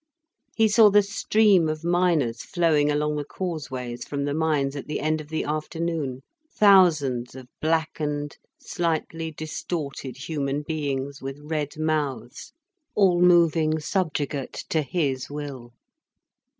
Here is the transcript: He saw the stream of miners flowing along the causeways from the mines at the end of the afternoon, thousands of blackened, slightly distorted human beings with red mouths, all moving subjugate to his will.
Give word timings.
He 0.55 0.67
saw 0.67 0.89
the 0.89 1.03
stream 1.03 1.69
of 1.69 1.83
miners 1.83 2.41
flowing 2.41 2.89
along 2.89 3.17
the 3.17 3.23
causeways 3.23 4.03
from 4.03 4.25
the 4.25 4.33
mines 4.33 4.75
at 4.75 4.87
the 4.87 4.99
end 4.99 5.21
of 5.21 5.27
the 5.27 5.43
afternoon, 5.43 6.23
thousands 6.51 7.35
of 7.35 7.47
blackened, 7.61 8.37
slightly 8.59 9.29
distorted 9.29 10.17
human 10.17 10.63
beings 10.63 11.21
with 11.21 11.37
red 11.43 11.77
mouths, 11.77 12.51
all 12.95 13.21
moving 13.21 13.79
subjugate 13.79 14.63
to 14.69 14.81
his 14.81 15.29
will. 15.29 15.71